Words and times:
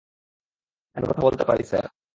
আমি 0.95 1.05
কথা 1.07 1.21
বলতে 1.21 1.43
পারি, 1.45 1.63
স্যার! 1.63 1.85